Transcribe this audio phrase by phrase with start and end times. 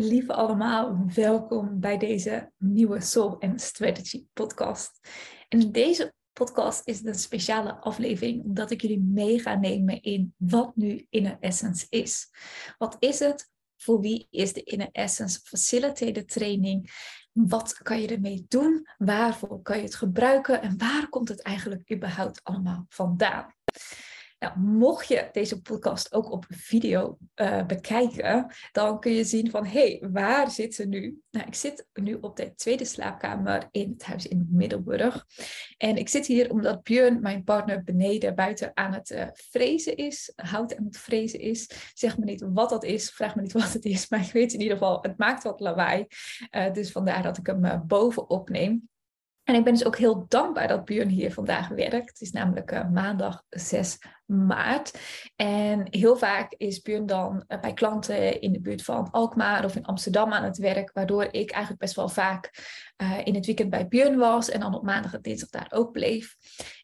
[0.00, 5.08] Lieve allemaal, welkom bij deze nieuwe Soul and Strategy podcast.
[5.48, 10.76] En deze podcast is een speciale aflevering omdat ik jullie mee ga nemen in wat
[10.76, 12.28] nu Inner Essence is.
[12.78, 13.50] Wat is het?
[13.76, 16.90] Voor wie is de Inner Essence Facilitator Training?
[17.32, 18.86] Wat kan je ermee doen?
[18.98, 20.62] Waarvoor kan je het gebruiken?
[20.62, 23.54] En waar komt het eigenlijk überhaupt allemaal vandaan?
[24.38, 29.64] Nou, mocht je deze podcast ook op video uh, bekijken, dan kun je zien van,
[29.66, 31.20] hé, hey, waar zit ze nu?
[31.30, 35.26] Nou, ik zit nu op de tweede slaapkamer in het huis in Middelburg.
[35.76, 40.32] En ik zit hier omdat Björn, mijn partner, beneden buiten aan het uh, frezen is,
[40.36, 41.70] hout aan het frezen is.
[41.94, 44.52] Zeg me niet wat dat is, vraag me niet wat het is, maar ik weet
[44.52, 46.06] in ieder geval, het maakt wat lawaai.
[46.50, 48.88] Uh, dus vandaar dat ik hem boven opneem.
[49.46, 52.08] En ik ben dus ook heel dankbaar dat Björn hier vandaag werkt.
[52.08, 54.98] Het is namelijk uh, maandag 6 maart.
[55.36, 59.76] En heel vaak is Björn dan uh, bij klanten in de buurt van Alkmaar of
[59.76, 62.50] in Amsterdam aan het werk, waardoor ik eigenlijk best wel vaak
[63.02, 65.92] uh, in het weekend bij Björn was en dan op maandag en dinsdag daar ook
[65.92, 66.36] bleef.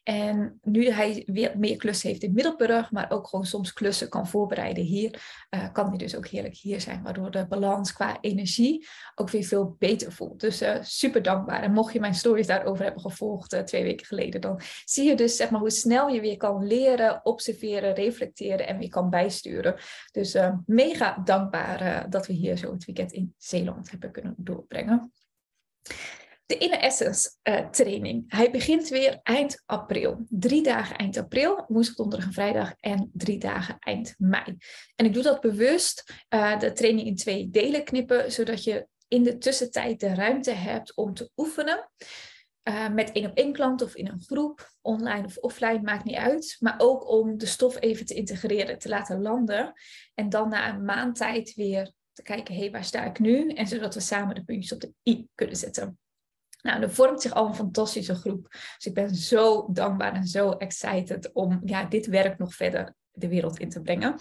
[0.03, 4.27] En nu hij weer meer klussen heeft in Middelburg, maar ook gewoon soms klussen kan
[4.27, 8.87] voorbereiden hier, uh, kan hij dus ook heerlijk hier zijn, waardoor de balans qua energie
[9.15, 10.39] ook weer veel beter voelt.
[10.39, 11.61] Dus uh, super dankbaar.
[11.61, 15.35] En mocht je mijn stories daarover hebben gevolgd twee weken geleden, dan zie je dus
[15.35, 19.75] zeg maar hoe snel je weer kan leren, observeren, reflecteren en weer kan bijsturen.
[20.11, 25.11] Dus mega dankbaar dat we hier zo het weekend in Zeeland hebben kunnen doorbrengen.
[26.53, 28.23] De Inner Essence uh, training.
[28.27, 30.25] Hij begint weer eind april.
[30.29, 34.57] Drie dagen eind april, woensdag, donderdag en vrijdag en drie dagen eind mei.
[34.95, 39.23] En ik doe dat bewust, uh, de training in twee delen knippen, zodat je in
[39.23, 41.89] de tussentijd de ruimte hebt om te oefenen.
[42.69, 46.15] Uh, met één op één klant of in een groep, online of offline, maakt niet
[46.15, 46.55] uit.
[46.59, 49.73] Maar ook om de stof even te integreren, te laten landen.
[50.13, 53.49] En dan na een maand tijd weer te kijken, hé, hey, waar sta ik nu?
[53.49, 55.97] En zodat we samen de puntjes op de i kunnen zetten.
[56.63, 58.47] Nou, er vormt zich al een fantastische groep.
[58.49, 63.27] Dus ik ben zo dankbaar en zo excited om ja, dit werk nog verder de
[63.27, 64.19] wereld in te brengen.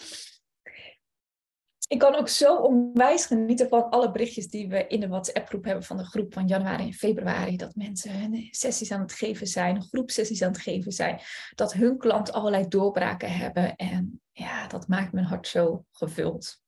[1.88, 5.84] Ik kan ook zo onwijs genieten van alle berichtjes die we in de WhatsApp-groep hebben
[5.84, 7.56] van de groep van januari en februari.
[7.56, 11.20] Dat mensen hun sessies aan het geven zijn, groepsessies aan het geven zijn.
[11.54, 13.76] Dat hun klant allerlei doorbraken hebben.
[13.76, 16.60] En ja, dat maakt mijn hart zo gevuld.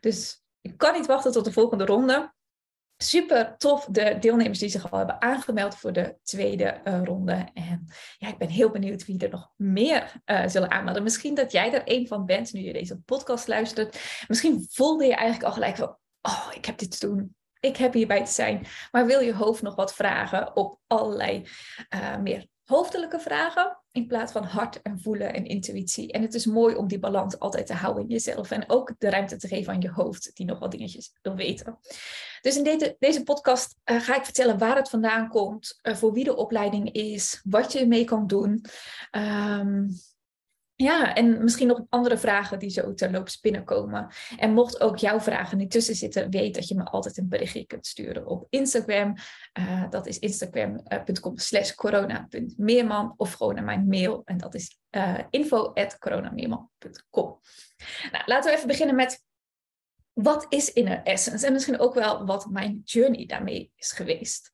[0.00, 2.32] Dus ik kan niet wachten tot de volgende ronde.
[3.02, 7.46] Super tof, de deelnemers die zich al hebben aangemeld voor de tweede uh, ronde.
[7.54, 7.86] En
[8.18, 11.02] ja, ik ben heel benieuwd wie er nog meer uh, zullen aanmelden.
[11.02, 14.24] Misschien dat jij er een van bent nu je deze podcast luistert.
[14.28, 17.36] Misschien voelde je eigenlijk al gelijk van, oh, ik heb dit te doen.
[17.60, 18.66] Ik heb hierbij te zijn.
[18.90, 21.46] Maar wil je hoofd nog wat vragen op allerlei
[21.94, 26.12] uh, meer hoofdelijke vragen in plaats van hart en voelen en intuïtie.
[26.12, 29.10] En het is mooi om die balans altijd te houden in jezelf en ook de
[29.10, 31.78] ruimte te geven aan je hoofd die nog wat dingetjes wil weten.
[32.40, 36.12] Dus in deze, deze podcast uh, ga ik vertellen waar het vandaan komt, uh, voor
[36.12, 38.64] wie de opleiding is, wat je ermee kan doen.
[39.10, 39.88] Um,
[40.82, 44.12] ja, en misschien nog andere vragen die zo terloops binnenkomen.
[44.36, 47.66] En mocht ook jouw vragen niet tussen zitten, weet dat je me altijd een berichtje
[47.66, 49.14] kunt sturen op Instagram.
[49.58, 54.22] Uh, dat is instagram.com slash corona.meerman of gewoon naar mijn mail.
[54.24, 57.40] En dat is uh, info at coronameerman.com.
[58.12, 59.24] Nou, laten we even beginnen met
[60.12, 61.46] wat is Inner Essence?
[61.46, 64.52] En misschien ook wel wat mijn journey daarmee is geweest.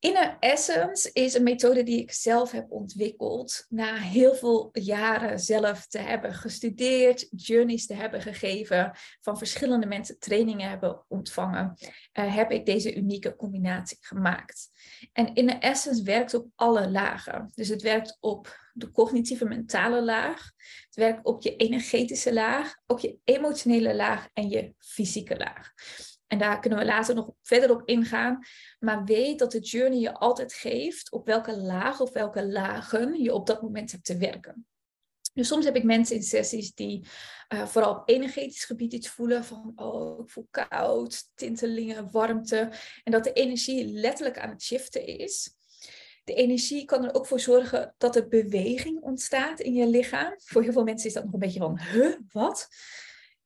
[0.00, 5.86] Inner Essence is een methode die ik zelf heb ontwikkeld na heel veel jaren zelf
[5.86, 11.76] te hebben gestudeerd, journeys te hebben gegeven, van verschillende mensen trainingen hebben ontvangen,
[12.18, 14.70] uh, heb ik deze unieke combinatie gemaakt.
[15.12, 17.52] En Inner Essence werkt op alle lagen.
[17.54, 20.52] Dus het werkt op de cognitieve mentale laag,
[20.86, 25.72] het werkt op je energetische laag, op je emotionele laag en je fysieke laag.
[26.28, 28.44] En daar kunnen we later nog verder op ingaan.
[28.78, 33.34] Maar weet dat de journey je altijd geeft op welke laag of welke lagen je
[33.34, 34.66] op dat moment hebt te werken.
[35.34, 37.06] Dus soms heb ik mensen in sessies die
[37.54, 42.70] uh, vooral op energetisch gebied iets voelen van, oh, ik voel koud, tintelingen, warmte.
[43.04, 45.56] En dat de energie letterlijk aan het shiften is.
[46.24, 50.34] De energie kan er ook voor zorgen dat er beweging ontstaat in je lichaam.
[50.36, 52.68] Voor heel veel mensen is dat nog een beetje van, huh, wat?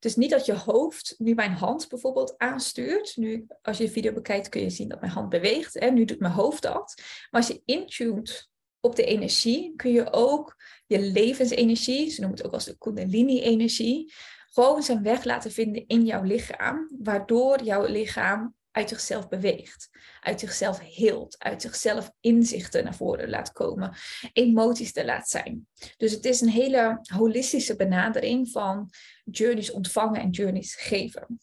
[0.03, 3.17] Dus niet dat je hoofd nu mijn hand bijvoorbeeld aanstuurt.
[3.17, 5.75] Nu, als je de video bekijkt, kun je zien dat mijn hand beweegt.
[5.81, 5.91] Hè?
[5.91, 6.95] Nu doet mijn hoofd dat.
[7.31, 8.51] Maar als je intuned
[8.81, 10.57] op de energie, kun je ook
[10.87, 14.13] je levensenergie, ze noemen het ook als de Kundalini-energie,
[14.51, 19.89] gewoon zijn weg laten vinden in jouw lichaam, waardoor jouw lichaam uit zichzelf beweegt,
[20.21, 23.95] uit zichzelf heelt, uit zichzelf inzichten naar voren laat komen,
[24.33, 25.67] emoties te laat zijn.
[25.97, 28.91] Dus het is een hele holistische benadering van
[29.25, 31.41] journeys ontvangen en journeys geven.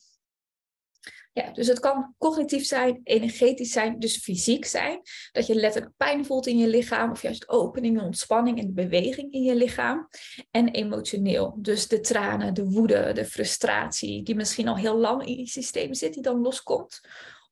[1.31, 5.01] Ja, dus het kan cognitief zijn, energetisch zijn, dus fysiek zijn.
[5.31, 9.33] Dat je letterlijk pijn voelt in je lichaam, of juist opening en ontspanning en beweging
[9.33, 10.07] in je lichaam.
[10.51, 15.37] En emotioneel, dus de tranen, de woede, de frustratie, die misschien al heel lang in
[15.37, 17.01] je systeem zit, die dan loskomt.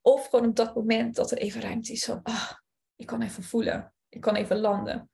[0.01, 2.51] Of gewoon op dat moment dat er even ruimte is van, ah,
[2.95, 5.09] ik kan even voelen, ik kan even landen.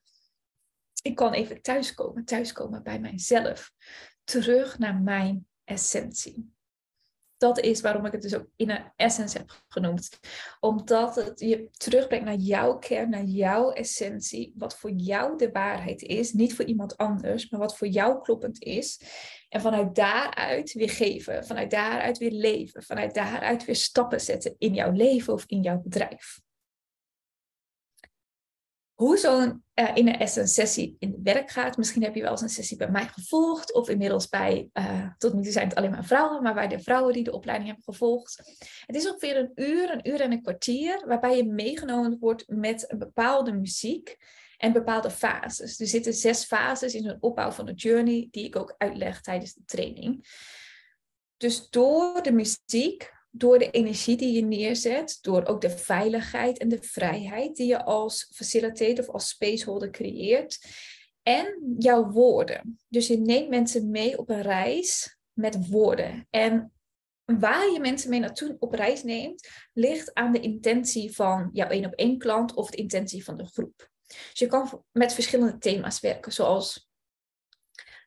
[1.01, 3.71] Ik kan even thuiskomen, thuiskomen bij mijzelf.
[4.23, 6.52] Terug naar mijn essentie
[7.43, 10.19] dat is waarom ik het dus ook in een essence heb genoemd.
[10.59, 14.53] Omdat het je terugbrengt naar jouw kern, naar jouw essentie.
[14.55, 16.33] Wat voor jou de waarheid is.
[16.33, 19.01] Niet voor iemand anders, maar wat voor jou kloppend is.
[19.49, 21.45] En vanuit daaruit weer geven.
[21.45, 22.83] Vanuit daaruit weer leven.
[22.83, 26.42] Vanuit daaruit weer stappen zetten in jouw leven of in jouw bedrijf
[28.93, 31.77] hoe zo'n uh, in een essence sessie in werk gaat.
[31.77, 33.73] Misschien heb je wel eens een sessie bij mij gevolgd.
[33.73, 36.79] Of inmiddels bij, uh, tot nu toe zijn het alleen maar vrouwen, maar bij de
[36.79, 38.55] vrouwen die de opleiding hebben gevolgd.
[38.85, 42.91] Het is ongeveer een uur, een uur en een kwartier, waarbij je meegenomen wordt met
[42.91, 44.17] een bepaalde muziek
[44.57, 45.79] en bepaalde fases.
[45.79, 49.53] Er zitten zes fases in een opbouw van de journey, die ik ook uitleg tijdens
[49.53, 50.27] de training.
[51.37, 56.69] Dus door de muziek door de energie die je neerzet, door ook de veiligheid en
[56.69, 60.59] de vrijheid die je als facilitator of als spaceholder creëert.
[61.23, 62.79] En jouw woorden.
[62.87, 66.27] Dus je neemt mensen mee op een reis met woorden.
[66.29, 66.71] En
[67.25, 71.85] waar je mensen mee naartoe op reis neemt, ligt aan de intentie van jouw één
[71.85, 73.89] op één klant of de intentie van de groep.
[74.07, 76.89] Dus je kan met verschillende thema's werken, zoals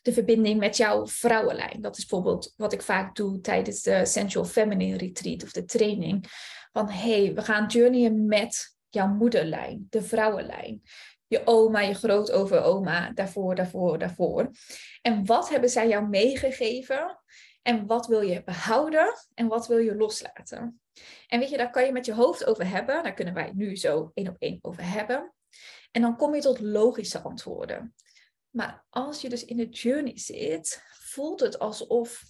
[0.07, 1.81] de verbinding met jouw vrouwenlijn.
[1.81, 6.25] Dat is bijvoorbeeld wat ik vaak doe tijdens de Sensual Feminine Retreat of de training.
[6.73, 10.83] Van hey, we gaan journeyen met jouw moederlijn, de vrouwenlijn.
[11.27, 14.51] Je oma, je grootoveroma, daarvoor, daarvoor, daarvoor.
[15.03, 17.19] En wat hebben zij jou meegegeven?
[17.63, 19.15] En wat wil je behouden?
[19.35, 20.81] En wat wil je loslaten?
[21.27, 23.03] En weet je, daar kan je met je hoofd over hebben.
[23.03, 25.33] Daar kunnen wij nu zo één op één over hebben.
[25.91, 27.95] En dan kom je tot logische antwoorden.
[28.57, 32.23] Maar als je dus in de journey zit, voelt het alsof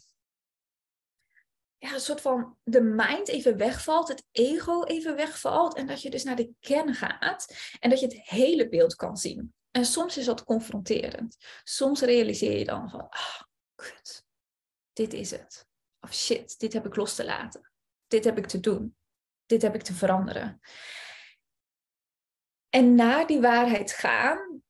[1.79, 6.11] ja, een soort van de mind even wegvalt, het ego even wegvalt en dat je
[6.11, 9.55] dus naar de kern gaat en dat je het hele beeld kan zien.
[9.71, 11.37] En soms is dat confronterend.
[11.65, 13.41] Soms realiseer je dan van, ah,
[14.93, 15.67] dit is het.
[16.01, 17.73] Of shit, dit heb ik los te laten.
[18.07, 18.97] Dit heb ik te doen.
[19.45, 20.61] Dit heb ik te veranderen.
[22.69, 24.65] En naar die waarheid gaan,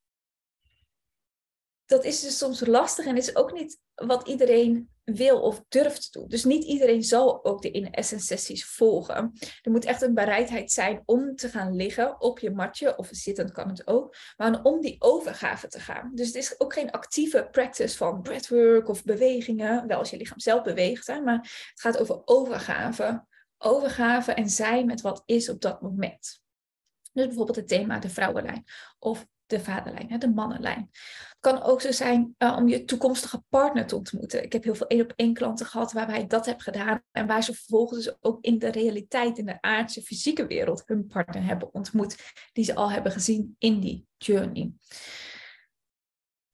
[1.87, 6.29] dat is dus soms lastig en is ook niet wat iedereen wil of durft doen.
[6.29, 9.33] Dus niet iedereen zal ook de in-essence sessies volgen.
[9.63, 13.53] Er moet echt een bereidheid zijn om te gaan liggen op je matje, of zittend
[13.53, 16.11] kan het ook, maar om die overgave te gaan.
[16.15, 20.41] Dus het is ook geen actieve practice van breathwork of bewegingen, wel als je lichaam
[20.41, 21.39] zelf beweegt, hè, maar
[21.71, 23.27] het gaat over overgave.
[23.59, 26.41] Overgave en zijn met wat is op dat moment.
[27.13, 28.65] Dus bijvoorbeeld het thema de vrouwenlijn
[28.99, 30.89] of de vaderlijn, de mannenlijn.
[30.91, 34.43] Het kan ook zo zijn uh, om je toekomstige partner te ontmoeten.
[34.43, 37.27] Ik heb heel veel één op één klanten gehad waarbij ik dat heb gedaan en
[37.27, 41.75] waar ze vervolgens ook in de realiteit, in de aardse fysieke wereld, hun partner hebben
[41.75, 42.17] ontmoet,
[42.53, 44.73] die ze al hebben gezien in die journey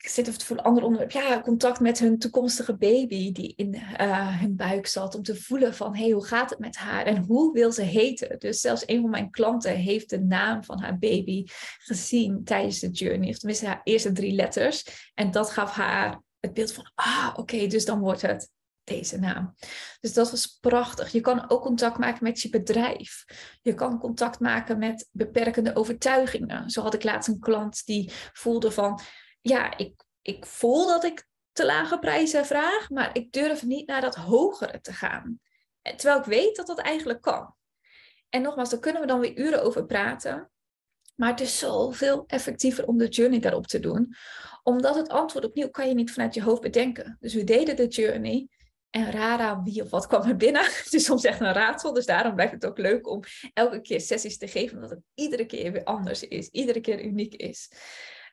[0.02, 3.52] ik zit of het voor een ander onderwerp, ja, contact met hun toekomstige baby die
[3.56, 6.76] in uh, hun buik zat, om te voelen van, hé, hey, hoe gaat het met
[6.76, 8.38] haar en hoe wil ze heten?
[8.38, 11.44] Dus zelfs een van mijn klanten heeft de naam van haar baby
[11.78, 15.10] gezien tijdens de journey, of tenminste haar eerste drie letters.
[15.14, 18.50] En dat gaf haar het beeld van, ah, oké, dus dan wordt het
[18.84, 19.54] deze naam.
[20.00, 21.12] Dus dat was prachtig.
[21.12, 23.24] Je kan ook contact maken met je bedrijf.
[23.60, 26.70] Je kan contact maken met beperkende overtuigingen.
[26.70, 29.00] Zo had ik laatst een klant die voelde van,
[29.42, 34.00] ja, ik, ik voel dat ik te lage prijzen vraag, maar ik durf niet naar
[34.00, 35.40] dat hogere te gaan.
[35.82, 37.54] Terwijl ik weet dat dat eigenlijk kan.
[38.28, 40.50] En nogmaals, daar kunnen we dan weer uren over praten.
[41.14, 44.14] Maar het is zoveel effectiever om de journey daarop te doen.
[44.62, 47.16] Omdat het antwoord opnieuw kan je niet vanuit je hoofd bedenken.
[47.20, 48.48] Dus we deden de journey.
[48.90, 50.64] En rara, wie of wat kwam er binnen.
[50.84, 51.92] Het is soms echt een raadsel.
[51.92, 53.22] Dus daarom blijft het ook leuk om
[53.52, 54.76] elke keer sessies te geven.
[54.76, 56.48] Omdat het iedere keer weer anders is.
[56.48, 57.70] Iedere keer uniek is.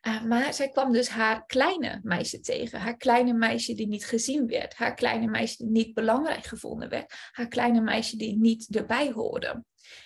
[0.08, 2.79] Uh, maar zij kwam dus haar kleine meisje tegen.
[2.79, 4.75] Haar kleine meisje die niet gezien werd.
[4.75, 7.13] Haar kleine meisje die niet belangrijk gevonden werd.
[7.32, 9.63] Haar kleine meisje die niet erbij hoorde.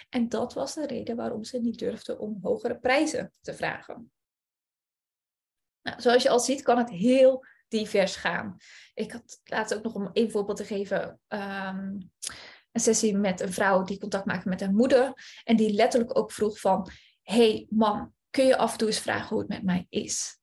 [0.09, 4.11] En dat was de reden waarom ze niet durfde om hogere prijzen te vragen.
[5.81, 8.57] Nou, zoals je al ziet kan het heel divers gaan.
[8.93, 11.19] Ik had laatst ook nog om een voorbeeld te geven.
[11.27, 12.11] Um,
[12.71, 15.13] een sessie met een vrouw die contact maakte met haar moeder.
[15.43, 16.89] En die letterlijk ook vroeg van...
[17.21, 20.39] hey, mam, kun je af en toe eens vragen hoe het met mij is.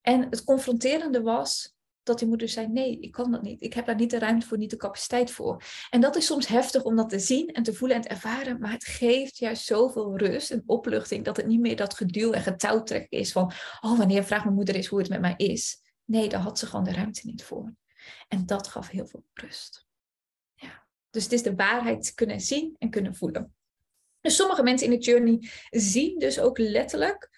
[0.00, 3.62] En het confronterende was dat die moeder zei, nee, ik kan dat niet.
[3.62, 5.62] Ik heb daar niet de ruimte voor, niet de capaciteit voor.
[5.90, 8.60] En dat is soms heftig om dat te zien en te voelen en te ervaren,
[8.60, 12.42] maar het geeft juist zoveel rust en opluchting dat het niet meer dat geduw en
[12.42, 15.82] getouwtrek is van, oh, wanneer vraagt mijn moeder eens hoe het met mij is.
[16.04, 17.74] Nee, daar had ze gewoon de ruimte niet voor.
[18.28, 19.86] En dat gaf heel veel rust.
[20.54, 20.86] Ja.
[21.10, 23.54] Dus het is de waarheid kunnen zien en kunnen voelen.
[24.20, 27.30] Dus sommige mensen in de journey zien dus ook letterlijk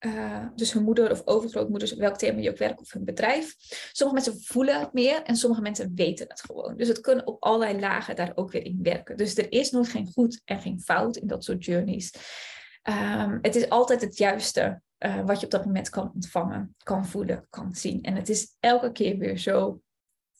[0.00, 3.54] uh, dus hun moeder of overgrootmoeders, welk thema je ook werkt of hun bedrijf.
[3.92, 6.76] Sommige mensen voelen het meer en sommige mensen weten het gewoon.
[6.76, 9.16] Dus het kunnen op allerlei lagen daar ook weer in werken.
[9.16, 12.12] Dus er is nooit geen goed en geen fout in dat soort journeys.
[12.82, 17.06] Um, het is altijd het juiste uh, wat je op dat moment kan ontvangen, kan
[17.06, 18.02] voelen, kan zien.
[18.02, 19.80] En het is elke keer weer zo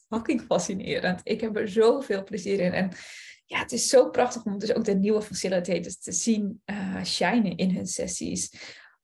[0.09, 1.21] fucking fascinerend.
[1.23, 2.73] Ik heb er zoveel plezier in.
[2.73, 2.91] En
[3.47, 7.57] ja, het is zo prachtig om dus ook de nieuwe facilitators te zien uh, shinen
[7.57, 8.51] in hun sessies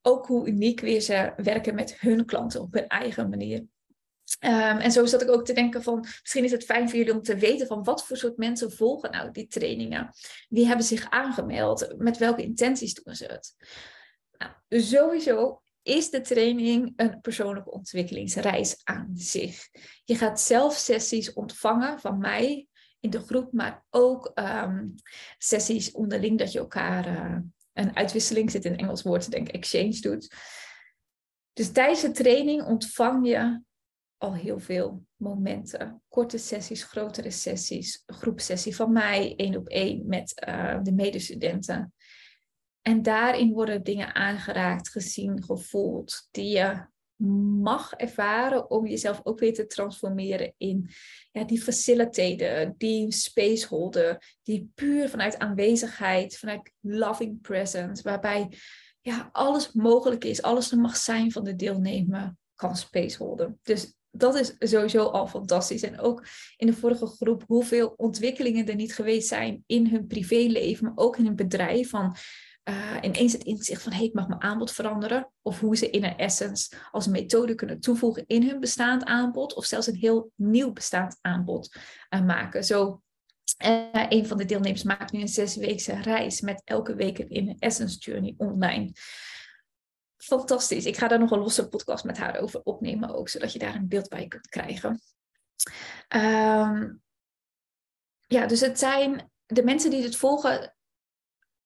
[0.02, 3.58] ook hoe uniek weer ze werken met hun klanten op hun eigen manier.
[4.40, 7.14] Um, en zo zat ik ook te denken van, misschien is het fijn voor jullie
[7.14, 10.14] om te weten van wat voor soort mensen volgen nou die trainingen.
[10.48, 11.94] Wie hebben zich aangemeld?
[11.98, 13.54] Met welke intenties doen ze het?
[14.38, 19.68] Nou, sowieso is de training een persoonlijke ontwikkelingsreis aan zich.
[20.04, 22.66] Je gaat zelf sessies ontvangen van mij
[23.02, 24.94] in de groep, maar ook um,
[25.38, 27.38] sessies onderling dat je elkaar uh,
[27.72, 30.34] een uitwisseling zit in Engels woord, denk exchange doet.
[31.52, 33.62] Dus tijdens de training ontvang je
[34.16, 36.02] al heel veel momenten.
[36.08, 41.94] Korte sessies, grotere sessies, groepsessie van mij, één op één met uh, de medestudenten.
[42.82, 46.86] En daarin worden dingen aangeraakt, gezien, gevoeld, die je
[47.62, 50.90] mag ervaren om jezelf ook weer te transformeren in
[51.32, 58.58] ja, die facilitator, die spaceholder, die puur vanuit aanwezigheid, vanuit loving presence, waarbij
[59.00, 63.58] ja, alles mogelijk is, alles er mag zijn van de deelnemer, kan spaceholden.
[63.62, 65.82] Dus dat is sowieso al fantastisch.
[65.82, 66.26] En ook
[66.56, 71.16] in de vorige groep, hoeveel ontwikkelingen er niet geweest zijn in hun privéleven, maar ook
[71.16, 71.88] in hun bedrijf.
[71.88, 72.16] Van
[72.64, 75.32] uh, ineens het inzicht van hey, ik mag mijn aanbod veranderen.
[75.42, 79.54] Of hoe ze in een essence als methode kunnen toevoegen in hun bestaand aanbod.
[79.54, 81.76] Of zelfs een heel nieuw bestaand aanbod
[82.10, 82.64] uh, maken.
[82.64, 83.02] Zo,
[83.64, 87.98] uh, een van de deelnemers maakt nu een zesweekse reis met elke week een essence
[87.98, 88.92] journey online.
[90.16, 90.84] Fantastisch.
[90.84, 93.74] Ik ga daar nog een losse podcast met haar over opnemen ook, zodat je daar
[93.74, 95.00] een beeld bij kunt krijgen.
[96.08, 97.02] Um,
[98.26, 100.74] ja, dus het zijn de mensen die dit volgen,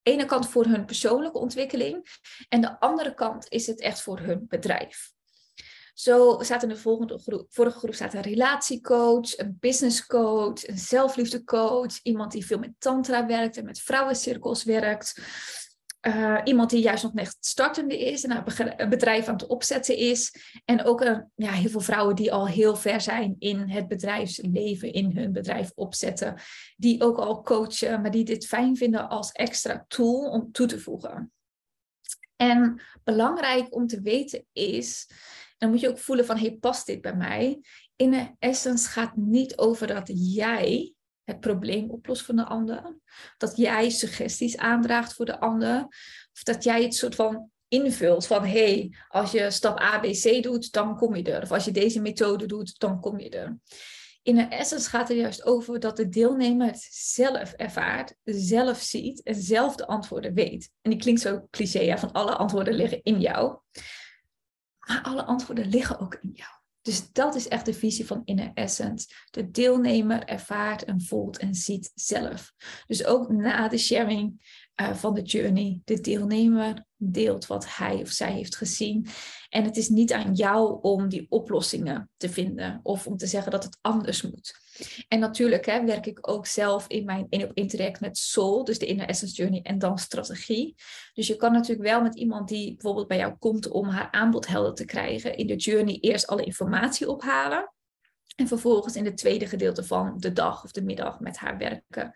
[0.06, 2.06] ene kant voor hun persoonlijke ontwikkeling
[2.48, 5.14] en de andere kant is het echt voor hun bedrijf.
[5.94, 12.02] Zo staat in de volgende groep, vorige groep staat een relatiecoach, een businesscoach, een zelfliefdecoach,
[12.02, 15.20] iemand die veel met tantra werkt en met vrouwencirkels werkt.
[16.06, 18.44] Uh, iemand die juist nog net startende is en
[18.76, 20.34] een bedrijf aan het opzetten is.
[20.64, 24.92] En ook uh, ja, heel veel vrouwen die al heel ver zijn in het bedrijfsleven,
[24.92, 26.40] in hun bedrijf opzetten.
[26.76, 30.80] Die ook al coachen, maar die dit fijn vinden als extra tool om toe te
[30.80, 31.32] voegen.
[32.36, 35.08] En belangrijk om te weten is,
[35.58, 37.60] dan moet je ook voelen van, hey, past dit bij mij?
[37.96, 40.94] In de essence gaat niet over dat jij
[41.26, 42.98] het probleem oplost voor de ander.
[43.38, 45.84] Dat jij suggesties aandraagt voor de ander.
[46.32, 50.04] Of dat jij het soort van invult van hé, hey, als je stap A, B,
[50.04, 51.42] C doet, dan kom je er.
[51.42, 53.58] Of als je deze methode doet, dan kom je er.
[54.22, 59.22] In de essence gaat het juist over dat de deelnemer het zelf ervaart, zelf ziet
[59.22, 60.70] en zelf de antwoorden weet.
[60.82, 63.58] En die klinkt zo cliché, van alle antwoorden liggen in jou.
[64.78, 66.55] Maar alle antwoorden liggen ook in jou.
[66.86, 69.06] Dus dat is echt de visie van Inner Essence.
[69.30, 72.52] De deelnemer ervaart en voelt en ziet zelf.
[72.86, 74.46] Dus ook na de sharing
[74.80, 79.06] uh, van de journey, de deelnemer deelt wat hij of zij heeft gezien.
[79.48, 83.50] En het is niet aan jou om die oplossingen te vinden of om te zeggen
[83.50, 84.65] dat het anders moet.
[85.08, 88.86] En natuurlijk hè, werk ik ook zelf in mijn in interact met Soul, dus de
[88.86, 90.74] Inner Essence Journey en dan strategie.
[91.12, 94.46] Dus je kan natuurlijk wel met iemand die bijvoorbeeld bij jou komt om haar aanbod
[94.46, 97.70] helder te krijgen, in de journey eerst alle informatie ophalen.
[98.36, 102.12] En vervolgens in het tweede gedeelte van de dag of de middag met haar werken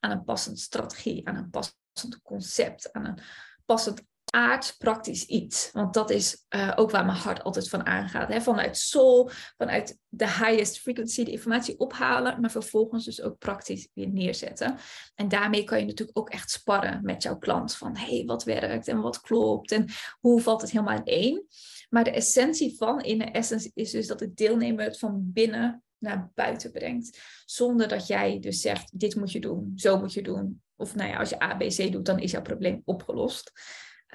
[0.00, 3.18] aan een passende strategie, aan een passend concept, aan een
[3.64, 4.02] passend
[4.34, 5.70] aards praktisch iets.
[5.72, 8.28] Want dat is uh, ook waar mijn hart altijd van aangaat.
[8.28, 8.40] Hè?
[8.40, 14.08] Vanuit soul, vanuit de highest frequency de informatie ophalen, maar vervolgens dus ook praktisch weer
[14.08, 14.76] neerzetten.
[15.14, 17.74] En daarmee kan je natuurlijk ook echt sparren met jouw klant.
[17.74, 19.88] Van hey, wat werkt en wat klopt en
[20.20, 21.46] hoe valt het helemaal in één.
[21.88, 25.82] Maar de essentie van in de essence is dus dat de deelnemer het van binnen
[25.98, 27.18] naar buiten brengt.
[27.44, 30.62] Zonder dat jij dus zegt, dit moet je doen, zo moet je doen.
[30.76, 33.52] Of nou ja, als je A, B, C doet, dan is jouw probleem opgelost.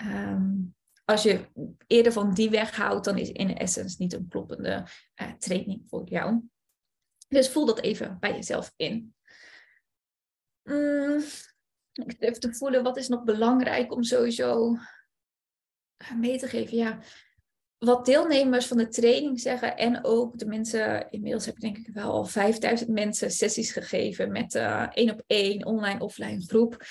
[0.01, 0.75] Um,
[1.05, 1.45] als je
[1.87, 4.87] eerder van die weg houdt, dan is in essence niet een kloppende
[5.21, 6.41] uh, training voor jou.
[7.27, 9.15] Dus voel dat even bij jezelf in.
[10.63, 11.23] Mm,
[11.93, 14.77] ik even te voelen, wat is nog belangrijk om sowieso
[16.15, 16.77] mee te geven?
[16.77, 16.99] Ja,
[17.77, 21.93] wat deelnemers van de training zeggen en ook de mensen, inmiddels heb ik denk ik
[21.93, 26.85] wel al 5000 mensen sessies gegeven met uh, één op één, online, offline groep.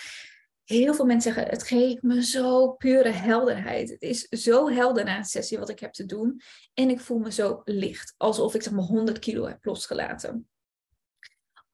[0.67, 3.91] Heel veel mensen zeggen, het geeft me zo pure helderheid.
[3.91, 6.41] Het is zo helder na een sessie wat ik heb te doen.
[6.75, 10.49] En ik voel me zo licht, alsof ik zeg maar 100 kilo heb losgelaten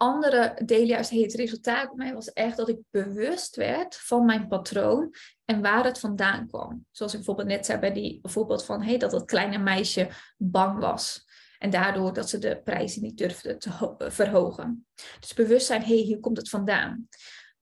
[0.02, 4.48] andere delen juist, het resultaat bij mij was echt dat ik bewust werd van mijn
[4.48, 6.86] patroon en waar het vandaan kwam.
[6.90, 8.20] Zoals ik bijvoorbeeld net zei bij die
[8.64, 11.24] van hey, dat dat kleine meisje bang was.
[11.58, 14.86] En daardoor dat ze de prijzen niet durfde te verhogen.
[15.20, 17.08] Dus bewustzijn, hé, hey, hier komt het vandaan.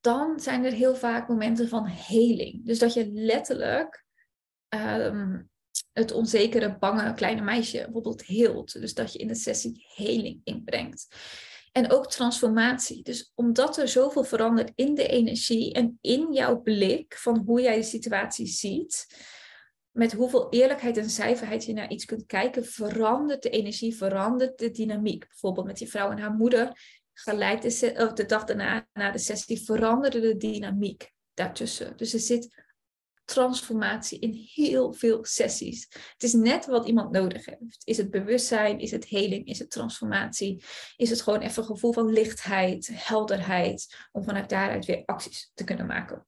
[0.01, 2.67] Dan zijn er heel vaak momenten van heling.
[2.67, 4.05] Dus dat je letterlijk
[4.69, 5.43] ehm,
[5.93, 8.73] het onzekere, bange kleine meisje bijvoorbeeld heelt.
[8.73, 11.09] Dus dat je in de sessie heling inbrengt.
[11.73, 13.03] En ook transformatie.
[13.03, 17.77] Dus omdat er zoveel verandert in de energie en in jouw blik van hoe jij
[17.77, 19.07] de situatie ziet,
[19.91, 24.71] met hoeveel eerlijkheid en zuiverheid je naar iets kunt kijken, verandert de energie, verandert de
[24.71, 25.29] dynamiek.
[25.29, 29.65] Bijvoorbeeld met je vrouw en haar moeder, gelijk de, de dag daarna, na de sessie,
[29.65, 31.97] veranderde de dynamiek daartussen.
[31.97, 32.69] Dus er zit
[33.25, 35.87] transformatie in heel veel sessies.
[36.13, 37.83] Het is net wat iemand nodig heeft.
[37.85, 38.79] Is het bewustzijn?
[38.79, 39.47] Is het heling?
[39.47, 40.65] Is het transformatie?
[40.97, 45.65] Is het gewoon even een gevoel van lichtheid, helderheid, om vanuit daaruit weer acties te
[45.65, 46.27] kunnen maken?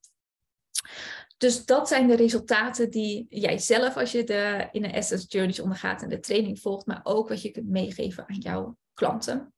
[1.36, 5.60] Dus dat zijn de resultaten die jij zelf, als je de in een Essence Journeys
[5.60, 9.54] ondergaat en de training volgt, maar ook wat je kunt meegeven aan jouw klanten.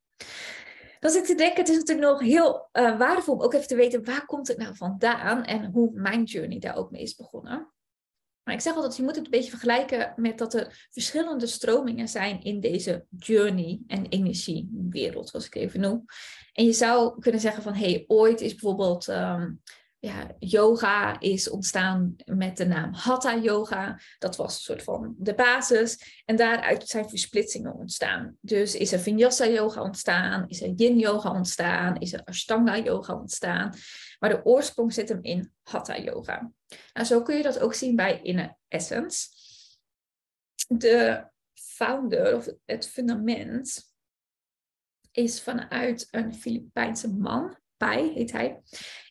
[1.05, 3.67] Dan zit ik te denken, het is natuurlijk nog heel uh, waardevol om ook even
[3.67, 7.15] te weten waar komt het nou vandaan en hoe mijn journey daar ook mee is
[7.15, 7.73] begonnen.
[8.43, 12.09] Maar ik zeg altijd, je moet het een beetje vergelijken met dat er verschillende stromingen
[12.09, 16.05] zijn in deze journey en energiewereld, zoals ik even noem.
[16.53, 19.53] En je zou kunnen zeggen van, hey, ooit is bijvoorbeeld ehm,
[20.05, 24.01] ja, yoga is ontstaan met de naam Hatha Yoga.
[24.19, 26.23] Dat was een soort van de basis.
[26.25, 28.37] En daaruit zijn versplitsingen ontstaan.
[28.41, 33.15] Dus is er Vinyasa Yoga ontstaan, is er Yin Yoga ontstaan, is er Ashtanga Yoga
[33.15, 33.75] ontstaan.
[34.19, 36.51] Maar de oorsprong zit hem in Hatha Yoga.
[36.93, 39.29] Nou, zo kun je dat ook zien bij Inner Essence.
[40.67, 43.93] De founder of het fundament
[45.11, 48.63] is vanuit een Filipijnse man, Pai heet hij.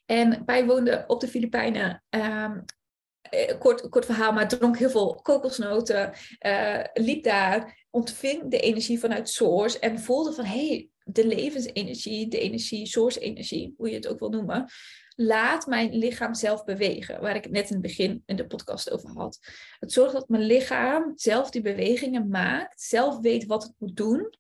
[0.05, 2.03] En wij woonden op de Filipijnen.
[2.09, 2.63] Um,
[3.59, 6.13] kort, kort verhaal, maar dronk heel veel kokosnoten.
[6.45, 9.79] Uh, liep daar, ontving de energie vanuit Source.
[9.79, 14.29] En voelde van, hé, hey, de levensenergie, de energie, Source-energie, hoe je het ook wil
[14.29, 14.65] noemen.
[15.15, 17.21] Laat mijn lichaam zelf bewegen.
[17.21, 19.39] Waar ik het net in het begin in de podcast over had.
[19.79, 22.81] Het zorgt dat mijn lichaam zelf die bewegingen maakt.
[22.81, 24.37] Zelf weet wat het moet doen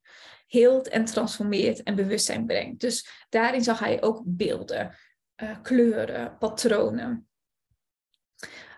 [0.47, 2.81] heelt en transformeert en bewustzijn brengt.
[2.81, 4.95] Dus daarin zag hij ook beelden.
[5.35, 7.27] Eh, kleuren, patronen.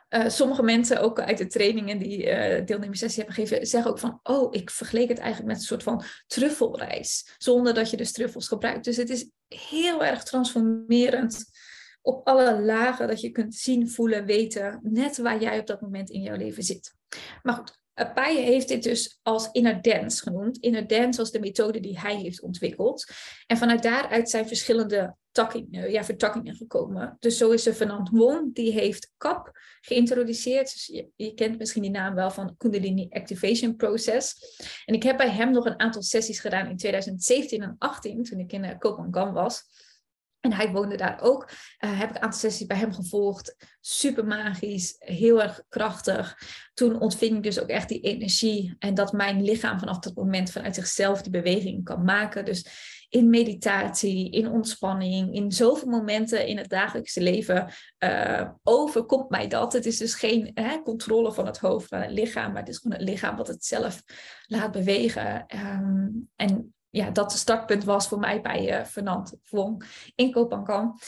[0.10, 4.20] Uh, sommige mensen, ook uit de trainingen die uh, deelnemerssessie hebben gegeven, zeggen ook van,
[4.24, 8.48] oh, ik vergeleek het eigenlijk met een soort van truffelreis, zonder dat je dus truffels
[8.48, 8.86] gebruikt.
[8.86, 11.46] Dus het is heel erg transformerend
[12.02, 16.10] op alle lagen dat je kunt zien, voelen, weten, net waar jij op dat moment
[16.10, 16.94] in jouw leven zit.
[17.44, 20.58] Maar goed, Paye heeft dit dus als inner dance genoemd.
[20.58, 23.12] Inner dance was de methode die hij heeft ontwikkeld.
[23.48, 27.18] En vanuit daaruit zijn verschillende takkingen, ja, vertakkingen gekomen.
[27.20, 30.74] Dus zo is er Fernand Wong, die heeft CAP geïntroduceerd.
[30.74, 34.36] Dus je, kent misschien die naam wel van Kundalini Activation Process.
[34.86, 38.40] En ik heb bij hem nog een aantal sessies gedaan in 2017 en 2018, toen
[38.40, 39.64] ik in uh, Kopenhagen was.
[40.46, 41.50] En hij woonde daar ook.
[41.80, 43.56] Uh, heb ik een aantal sessies bij hem gevolgd.
[43.80, 46.38] Super magisch, heel erg krachtig.
[46.74, 48.76] Toen ontving ik dus ook echt die energie.
[48.80, 52.46] En dat mijn lichaam vanaf dat moment vanuit zichzelf die beweging kan maken.
[52.46, 52.68] Dus
[53.10, 59.74] in meditatie, in ontspanning, in zoveel momenten in het dagelijkse leven uh, overkomt mij dat.
[59.74, 62.98] Het is dus geen hè, controle van het hoofd, het lichaam, maar het is gewoon
[62.98, 64.04] het lichaam wat het zelf
[64.46, 65.46] laat bewegen.
[65.56, 69.84] Um, en ja, dat de startpunt was voor mij bij uh, Fernand Wong
[70.16, 71.00] in Kopangan.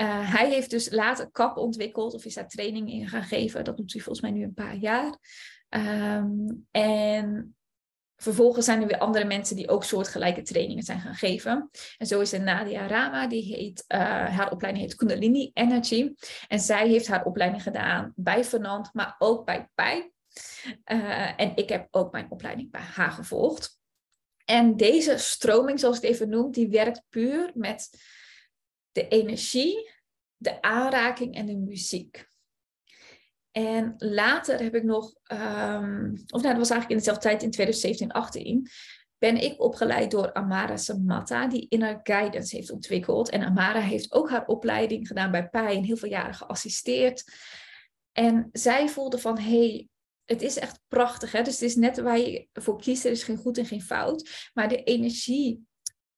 [0.00, 3.64] Uh, hij heeft dus later KAP ontwikkeld of is daar training in gaan geven.
[3.64, 5.18] Dat doet hij volgens mij nu een paar jaar.
[5.68, 7.56] Um, en
[8.16, 11.70] vervolgens zijn er weer andere mensen die ook soortgelijke trainingen zijn gaan geven.
[11.98, 13.98] En zo is er Nadia Rama, die heet, uh,
[14.36, 16.12] haar opleiding heet Kundalini Energy.
[16.48, 20.12] En zij heeft haar opleiding gedaan bij Fernand, maar ook bij.
[20.92, 23.77] Uh, en ik heb ook mijn opleiding bij haar gevolgd.
[24.50, 27.90] En deze stroming, zoals ik het even noem, die werkt puur met
[28.92, 29.90] de energie,
[30.36, 32.28] de aanraking en de muziek.
[33.50, 37.50] En later heb ik nog, um, of nou, dat was eigenlijk in dezelfde tijd, in
[37.50, 38.68] 2017, 18,
[39.18, 43.30] ben ik opgeleid door Amara Samatta, die Inner Guidance heeft ontwikkeld.
[43.30, 47.24] En Amara heeft ook haar opleiding gedaan bij PAI en heel veel jaren geassisteerd.
[48.12, 49.88] En zij voelde van, hey,
[50.28, 51.32] het is echt prachtig.
[51.32, 51.42] Hè?
[51.42, 54.50] Dus het is net waar je voor kiest, er is geen goed en geen fout.
[54.54, 55.66] Maar de energie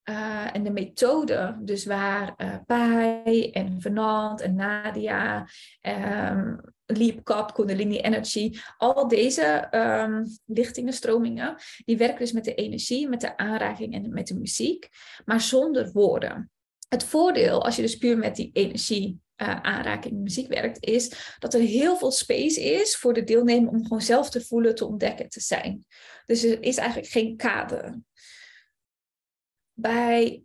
[0.04, 5.48] uh, en de methode, dus waar uh, Pai en Venant en Nadia,
[5.82, 12.54] um, Leap Cup, Kundalini Energy, al deze um, lichtingen, stromingen, die werken dus met de
[12.54, 14.88] energie, met de aanraking en met de muziek,
[15.24, 16.50] maar zonder woorden.
[16.90, 21.54] Het voordeel, als je dus puur met die energie uh, aanraking muziek werkt, is dat
[21.54, 25.28] er heel veel space is voor de deelnemer om gewoon zelf te voelen, te ontdekken,
[25.28, 25.84] te zijn.
[26.26, 28.00] Dus er is eigenlijk geen kader.
[29.72, 30.42] Bij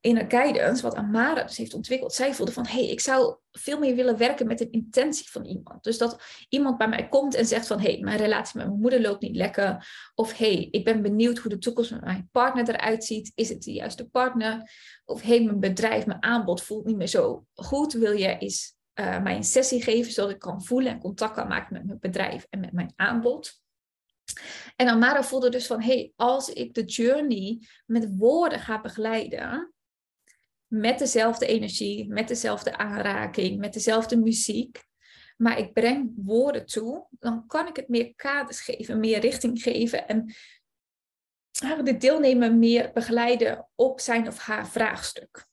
[0.00, 3.36] in een guidance, wat Amara dus heeft ontwikkeld, zij voelde van, hé, hey, ik zou
[3.52, 5.84] veel meer willen werken met een intentie van iemand.
[5.84, 8.80] Dus dat iemand bij mij komt en zegt van, hé, hey, mijn relatie met mijn
[8.80, 9.86] moeder loopt niet lekker.
[10.14, 13.32] Of, hé, hey, ik ben benieuwd hoe de toekomst met mijn partner eruit ziet.
[13.34, 14.70] Is het de juiste partner?
[15.04, 17.92] Of, hé, hey, mijn bedrijf, mijn aanbod voelt niet meer zo goed.
[17.92, 21.48] Wil je eens uh, mij een sessie geven, zodat ik kan voelen en contact kan
[21.48, 23.62] maken met mijn bedrijf en met mijn aanbod?
[24.76, 29.74] En Amara voelde dus van, hey, als ik de journey met woorden ga begeleiden,
[30.66, 34.84] met dezelfde energie, met dezelfde aanraking, met dezelfde muziek,
[35.36, 40.08] maar ik breng woorden toe, dan kan ik het meer kaders geven, meer richting geven
[40.08, 40.34] en
[41.84, 45.46] de deelnemer meer begeleiden op zijn of haar vraagstuk.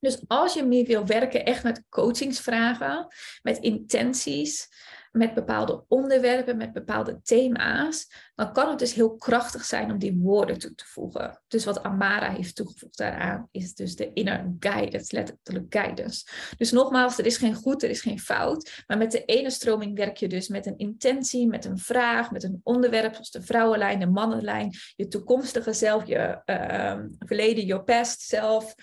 [0.00, 3.06] Dus als je meer wil werken echt met coachingsvragen,
[3.42, 4.68] met intenties,
[5.12, 10.16] met bepaalde onderwerpen, met bepaalde thema's, dan kan het dus heel krachtig zijn om die
[10.16, 11.42] woorden toe te voegen.
[11.48, 16.26] Dus wat Amara heeft toegevoegd daaraan, is dus de inner guidance, letterlijk guidance.
[16.56, 19.96] Dus nogmaals, er is geen goed, er is geen fout, maar met de ene stroming
[19.96, 23.98] werk je dus met een intentie, met een vraag, met een onderwerp, zoals de vrouwenlijn,
[23.98, 28.74] de mannenlijn, je toekomstige zelf, je uh, verleden, je past zelf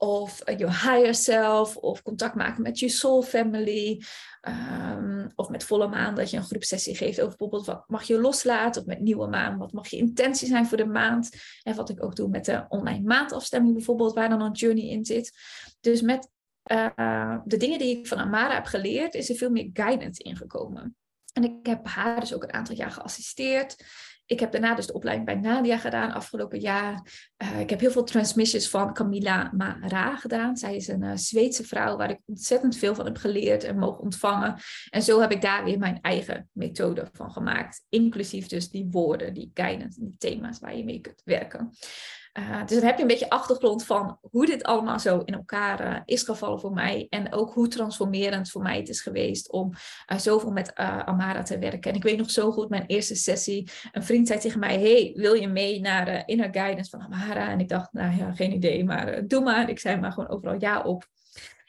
[0.00, 4.02] of uh, your higher self, of contact maken met je soul family,
[4.48, 8.20] um, of met volle maan dat je een groepsessie geeft over bijvoorbeeld wat mag je
[8.20, 11.30] loslaten, of met nieuwe maan, wat mag je intentie zijn voor de maand,
[11.62, 15.04] en wat ik ook doe met de online maandafstemming bijvoorbeeld, waar dan een journey in
[15.04, 15.38] zit.
[15.80, 16.28] Dus met
[16.72, 20.96] uh, de dingen die ik van Amara heb geleerd, is er veel meer guidance ingekomen.
[21.32, 23.76] En ik heb haar dus ook een aantal jaar geassisteerd
[24.28, 27.02] ik heb daarna dus de opleiding bij Nadia gedaan afgelopen jaar.
[27.42, 30.56] Uh, ik heb heel veel transmissions van Camilla Mara gedaan.
[30.56, 34.02] Zij is een uh, Zweedse vrouw waar ik ontzettend veel van heb geleerd en mogen
[34.02, 34.56] ontvangen.
[34.90, 37.84] En zo heb ik daar weer mijn eigen methode van gemaakt.
[37.88, 41.70] Inclusief dus die woorden, die guidance, die thema's waar je mee kunt werken.
[42.38, 45.86] Uh, dus dan heb je een beetje achtergrond van hoe dit allemaal zo in elkaar
[45.86, 47.06] uh, is gevallen voor mij.
[47.08, 49.72] En ook hoe transformerend voor mij het is geweest om
[50.12, 51.90] uh, zoveel met Amara te werken.
[51.90, 53.70] En ik weet nog zo goed mijn eerste sessie.
[53.92, 57.48] Een vriend zei tegen mij, hey, wil je mee naar Inner Guidance van Amara?
[57.50, 59.68] En ik dacht, nou ja, geen idee, maar doe maar.
[59.68, 61.06] Ik zei maar gewoon overal ja op.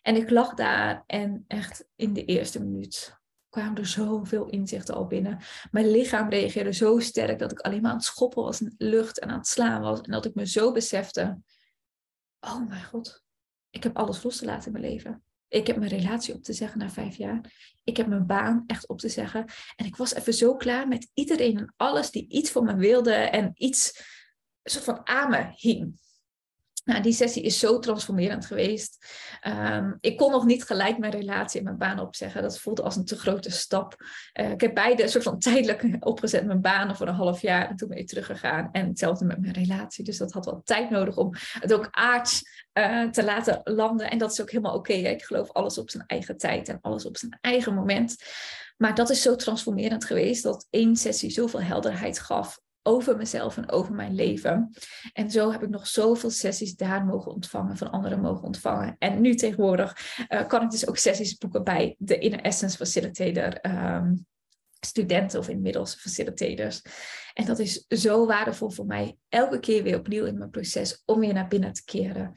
[0.01, 3.18] En ik lag daar en echt in de eerste minuut
[3.49, 5.39] kwamen er zoveel inzichten al binnen.
[5.71, 8.85] Mijn lichaam reageerde zo sterk dat ik alleen maar aan het schoppen was in de
[8.85, 10.01] lucht en aan het slaan was.
[10.01, 11.41] En dat ik me zo besefte,
[12.39, 13.23] oh mijn god,
[13.69, 15.23] ik heb alles los te laten in mijn leven.
[15.47, 17.73] Ik heb mijn relatie op te zeggen na vijf jaar.
[17.83, 19.45] Ik heb mijn baan echt op te zeggen.
[19.75, 23.13] En ik was even zo klaar met iedereen en alles die iets van me wilde
[23.13, 24.03] en iets
[24.63, 25.99] soort van aan me hing.
[26.89, 29.05] Nou, die sessie is zo transformerend geweest.
[29.47, 32.41] Um, ik kon nog niet gelijk mijn relatie en mijn baan opzeggen.
[32.41, 33.95] Dat voelde als een te grote stap.
[34.39, 37.69] Uh, ik heb beide soort van tijdelijk opgezet, mijn banen voor een half jaar.
[37.69, 38.69] En toen ben ik teruggegaan.
[38.71, 40.03] En hetzelfde met mijn relatie.
[40.03, 42.41] Dus dat had wel tijd nodig om het ook aards
[42.73, 44.09] uh, te laten landen.
[44.09, 44.93] En dat is ook helemaal oké.
[44.93, 48.15] Ik geloof alles op zijn eigen tijd en alles op zijn eigen moment.
[48.77, 53.69] Maar dat is zo transformerend geweest dat één sessie zoveel helderheid gaf over mezelf en
[53.71, 54.73] over mijn leven.
[55.13, 58.95] En zo heb ik nog zoveel sessies daar mogen ontvangen, van anderen mogen ontvangen.
[58.99, 63.65] En nu tegenwoordig uh, kan ik dus ook sessies boeken bij de Inner Essence Facilitator.
[63.65, 64.27] Um,
[64.85, 66.81] studenten of inmiddels facilitators.
[67.33, 71.19] En dat is zo waardevol voor mij, elke keer weer opnieuw in mijn proces om
[71.19, 72.33] weer naar binnen te keren.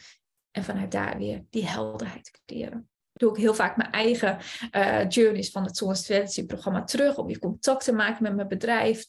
[0.51, 4.39] En vanuit daar weer die helderheid te creëren doe ik heel vaak mijn eigen
[4.73, 7.17] uh, journeys van het Soul Strategy programma terug.
[7.17, 9.07] Om weer contact te maken met mijn bedrijf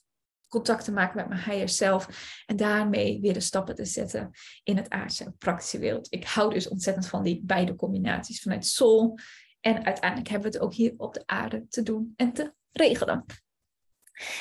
[0.53, 2.07] contact te maken met mijn higher self.
[2.45, 4.31] En daarmee weer de stappen te zetten
[4.63, 6.07] in het aardse en praktische wereld.
[6.09, 9.17] Ik hou dus ontzettend van die beide combinaties vanuit soul.
[9.61, 13.25] En uiteindelijk hebben we het ook hier op de aarde te doen en te regelen.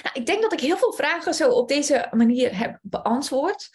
[0.03, 3.71] Nou, ik denk dat ik heel veel vragen zo op deze manier heb beantwoord.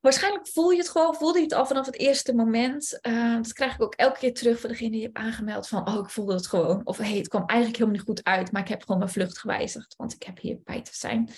[0.00, 2.98] Waarschijnlijk voel je het gewoon, voelde je het al vanaf het eerste moment.
[3.02, 5.68] Uh, dat krijg ik ook elke keer terug voor degene die je hebt aangemeld.
[5.68, 6.86] Van, oh, ik voelde het gewoon.
[6.86, 8.52] Of, hey, het kwam eigenlijk helemaal niet goed uit.
[8.52, 9.96] Maar ik heb gewoon mijn vlucht gewijzigd.
[9.96, 11.30] Want ik heb hierbij te zijn.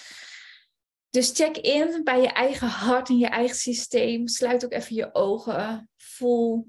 [1.11, 4.29] Dus check in bij je eigen hart en je eigen systeem.
[4.29, 5.90] Sluit ook even je ogen.
[5.96, 6.68] Voel.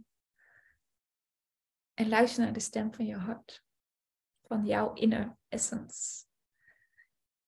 [1.94, 3.64] En luister naar de stem van je hart.
[4.48, 6.26] Van jouw inner essence.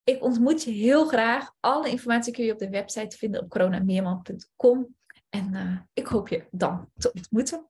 [0.06, 1.52] Ik ontmoet je heel graag.
[1.60, 4.96] Alle informatie kun je op de website vinden op coronameerman.com.
[5.30, 7.70] En uh, ik hoop je dan te ontmoeten.